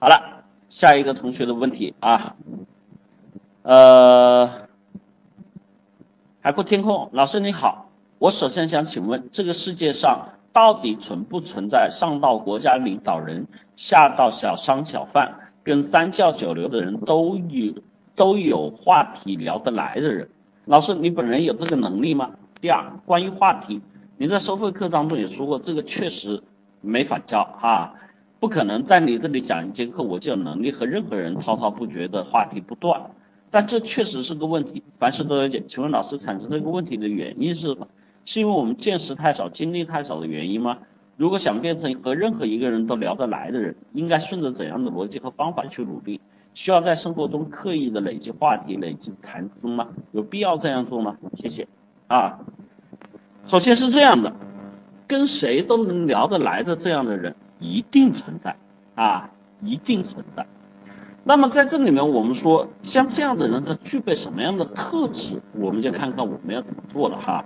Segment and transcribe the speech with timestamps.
[0.00, 2.36] 好了，下一个同学的问题啊，
[3.62, 4.48] 呃，
[6.40, 7.90] 海阔天空老师你好，
[8.20, 17.74] 我首先想请问，这个世界上到底存不存在上到国家领导人，下到小商小贩，跟三教九流的人都有
[18.14, 20.28] 都有话题聊得来的人？
[20.64, 22.30] 老师，你本人有这个能力吗？
[22.60, 23.80] 第二，关于话题，
[24.16, 26.40] 你在收费课当中也说过，这个确实
[26.82, 27.94] 没法教啊，
[28.40, 33.10] 不可能在你这里讲一节课，我就有能力和任何人滔滔不绝的话题不断。
[33.50, 35.64] 但这确实是个问题，凡事都有解。
[35.66, 37.88] 请问老师，产生这个问题的原因是什么？
[38.24, 40.78] 是因为我们见识太少、经历太少的原因吗？
[41.16, 46.20] 如果想变成和任何一个人都聊得来的人，应该顺着怎样的逻辑和方法去努力？
[46.54, 49.88] 需要在生活中刻意的累积话题、累积谈资吗？
[50.12, 51.16] 有必要这样做吗？
[51.34, 51.66] 谢谢。
[52.06, 52.40] 啊，
[53.46, 54.34] 首先是这样的，
[55.06, 58.56] 跟谁都能聊得来的这样的人一定存在
[58.94, 59.30] 啊，
[59.62, 60.46] 一定存在。
[61.24, 67.44] 那么在这里面，我们说像这样的人他具备什么样的特质，我们就看看我们要怎么做了哈。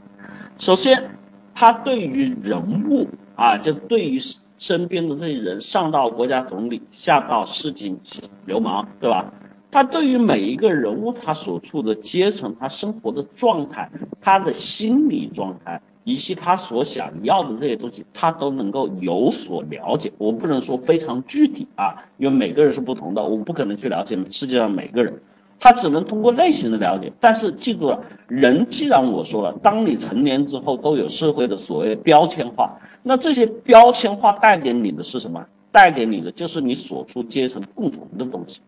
[0.59, 1.19] 首先，
[1.55, 4.21] 他对于人物啊，就对于
[4.59, 7.99] 身边的这些人，上到国家总理，下到市井
[8.47, 9.33] 流氓，对吧？
[9.73, 20.13] 他对于每一个人物，他所处的阶层，他生活的状态，他的心理状态，以及他所想要的这些东西，他都能够有所了解。
[20.19, 25.23] 我不能说非常具体啊，因为每个人是不同的，我不可能去了解世界上每个人，
[25.59, 27.11] 他只能通过类型的了解。
[27.19, 35.47] 但是记住了，人既然我说了，当你成年之后，都有社会的所谓标签化，那这些标签化带给你的是什么？
[35.71, 38.61] 带给你的就是你所处阶层共同的东西。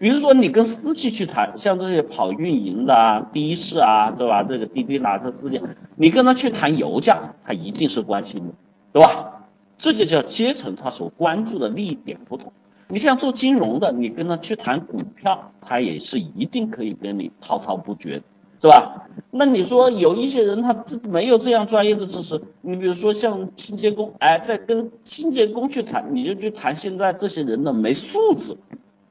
[0.00, 4.42] 比如说，你跟司机去谈，像这些跑运营的啊、的士啊，对吧？
[4.42, 5.60] 这个滴滴打车司机，
[5.94, 8.54] 你跟他去谈油价，他一定是关心的，
[8.94, 9.44] 对吧？
[9.76, 12.50] 这就叫阶层，他所关注的利益点不同。
[12.88, 18.22] 你像做金融的，你跟他去谈股票，他也是一定可以跟你滔滔不绝，
[18.58, 19.06] 对吧？
[19.30, 20.74] 那你说有一些人他
[21.10, 28.56] 没有这样专业的知识，你比如说像清洁工，哎，在跟清洁工去谈，你就去谈现在这些人的没素质，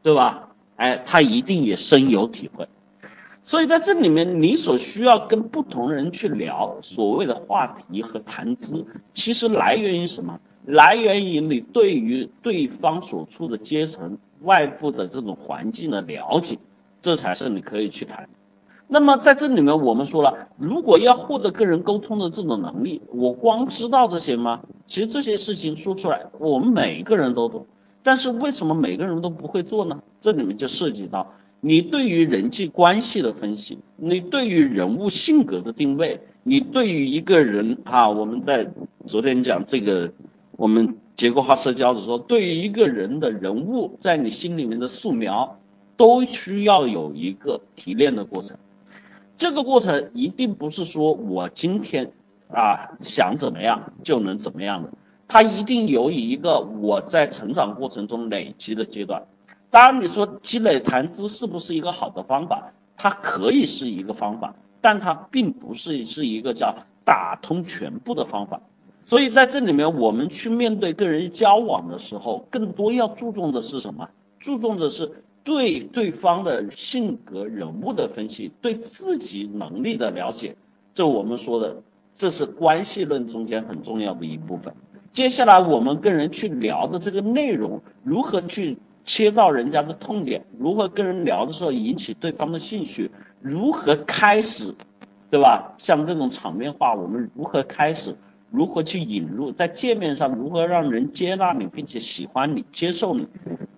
[0.02, 0.49] 对吧？
[0.80, 2.66] 哎，他一定也深有体会，
[3.44, 10.40] 所以在这里面，你所需要跟不同人去聊所谓的话题和谈资，其实来源于什么？
[10.66, 16.58] 来源于你对于对方所处的阶层、外部的这种环境的了解，
[17.02, 18.30] 这才是你可以去谈。
[18.88, 24.62] 那么在这里面，我们说了，如果要获得跟人沟通的这种能力，我光知道这些吗？
[24.88, 27.68] 其实这些事情说出来，我们每个人都懂。
[28.04, 30.02] 但是为什么每个人都不会做呢？
[30.22, 38.72] 这里面就涉及到你对于人际关系的分析，你对于人物性格的定位，你对于一个人啊，我们在
[39.08, 40.12] 昨天讲这个
[40.52, 45.58] 我们结构化社交的时候，对于一个人的人物在你心里面的素描，
[45.98, 48.58] 都需要有一个提炼的过程。
[49.38, 52.12] 这个过程一定不是说我今天
[52.50, 54.90] 啊想怎么样就能怎么样的。
[55.30, 59.24] 它一定有一个我在成长过程中累积的阶段。
[59.70, 62.74] 当然，你说积累谈资是不是一个好的方法？
[62.98, 66.76] 它可以是一个方法，但它并不是是一个叫
[67.06, 68.60] 打通全部的方法。
[69.06, 74.10] 所以在这里面，我们去面对跟人交往的时候，更多要注重的是什么？
[74.40, 80.56] 注重的是对对方的性格、人物的分析，对自己能力的了解。
[80.96, 81.84] 这我们说的，
[82.16, 84.74] 这是关系论中间很重要的一部分。
[85.12, 93.10] 接下来我们跟人去聊的这个内容，如何去切到人家的痛点，如何跟人聊的时候引起对方的兴趣，
[93.42, 94.76] 如何开始，
[95.32, 95.74] 对吧？
[95.78, 98.16] 像这种场面话，我们如何开始，
[98.52, 103.28] 如何去引入，在界面上如何让人接纳你，并且喜欢你、接受你，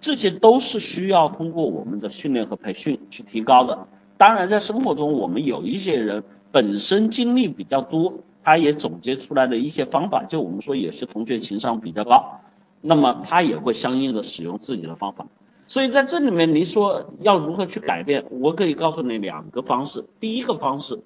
[0.01, 3.87] 这些都是需要通过我们的训练和培训去提高的。
[4.17, 8.13] 当然，在生活中，我们有一些人本身经历比较多。
[8.43, 12.39] 他也总结出来的一些方法，就我们说有些同学情商比较高，
[12.81, 15.27] 那么他也会相应的使用自己的方法。
[15.67, 20.03] 所以在这里面，你说要如何去改变，我可以告诉你两个方式。
[20.19, 20.99] 第一个方式，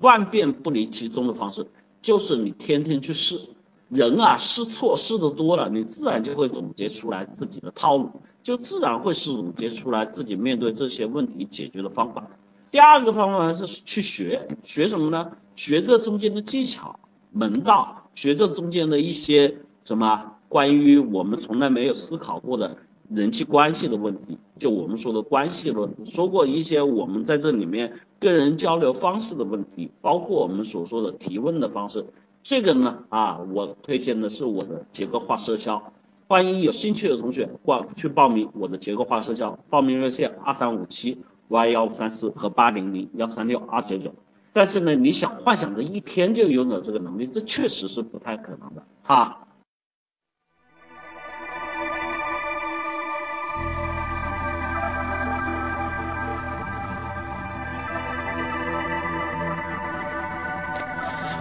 [0.00, 1.66] 万变不离其宗的方式，
[2.02, 3.40] 就是你天天去试。
[3.88, 8.10] 人啊，试错试的多了，你自然就会总结出来自己的套路，
[8.42, 12.28] 就自然会是总结出来自己面对这些问题解决的方法。
[12.70, 15.32] 第二个方法是去学，学什么呢？
[15.56, 17.00] 学这中间的技巧、
[17.32, 22.76] 门道，学这中间的一些什么关于我们从来没有思考过的
[23.08, 32.06] 人际关系的问题，就我们说的关系论，说过一些我们在这里面跟人交流方式的问题，包括我们所说的提问的方式。
[32.44, 35.92] 这个呢，啊，我推荐的是我的结构化社交。
[36.28, 41.18] 欢迎有兴趣的同学过去报名我的结构化社交，报名热线二三五七
[41.50, 44.14] Y 幺五三四和八零零幺三六二九九。
[44.52, 49.48] 但是呢，你想幻想着一天就拥有这个能力，这确实是不太可能的哈。